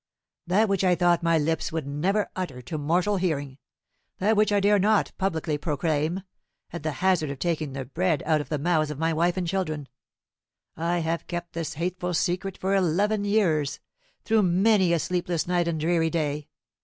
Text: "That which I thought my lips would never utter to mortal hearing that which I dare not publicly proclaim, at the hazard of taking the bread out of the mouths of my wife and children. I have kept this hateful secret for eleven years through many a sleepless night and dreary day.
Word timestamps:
"That 0.47 0.67
which 0.67 0.83
I 0.83 0.95
thought 0.95 1.21
my 1.21 1.37
lips 1.37 1.71
would 1.71 1.85
never 1.85 2.27
utter 2.35 2.59
to 2.63 2.79
mortal 2.79 3.17
hearing 3.17 3.59
that 4.17 4.35
which 4.35 4.51
I 4.51 4.59
dare 4.59 4.79
not 4.79 5.11
publicly 5.19 5.59
proclaim, 5.59 6.23
at 6.73 6.81
the 6.81 6.93
hazard 7.03 7.29
of 7.29 7.37
taking 7.37 7.73
the 7.73 7.85
bread 7.85 8.23
out 8.25 8.41
of 8.41 8.49
the 8.49 8.57
mouths 8.57 8.89
of 8.89 8.97
my 8.97 9.13
wife 9.13 9.37
and 9.37 9.47
children. 9.47 9.87
I 10.75 11.01
have 11.01 11.27
kept 11.27 11.53
this 11.53 11.73
hateful 11.75 12.15
secret 12.15 12.57
for 12.57 12.73
eleven 12.73 13.25
years 13.25 13.79
through 14.25 14.41
many 14.41 14.91
a 14.91 14.97
sleepless 14.97 15.45
night 15.47 15.67
and 15.67 15.79
dreary 15.79 16.09
day. 16.09 16.47